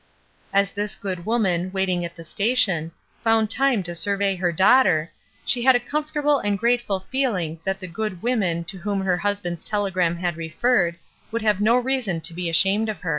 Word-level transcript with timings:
As 0.51 0.71
this 0.71 0.95
good 0.95 1.27
woman, 1.27 1.71
waiting 1.71 2.03
at 2.03 2.15
the 2.15 2.23
station, 2.23 2.91
found 3.23 3.51
time 3.51 3.83
to 3.83 3.93
siu 3.93 4.17
vey 4.17 4.35
her 4.35 4.51
daughter, 4.51 5.11
she 5.45 5.61
had 5.61 5.75
a 5.75 5.79
comfortable 5.79 6.39
and 6.39 6.57
grateful 6.57 7.01
feeling 7.11 7.59
that 7.65 7.79
the 7.79 7.85
"good 7.87 8.23
women" 8.23 8.63
to 8.63 8.79
whom 8.79 9.01
her 9.01 9.17
husband's 9.17 9.63
telegram 9.63 10.15
had 10.15 10.37
referred, 10.37 10.95
would 11.31 11.43
have 11.43 11.61
no 11.61 11.77
reason 11.77 12.19
to 12.21 12.33
be 12.33 12.49
ashamed 12.49 12.89
of 12.89 13.01
her. 13.01 13.09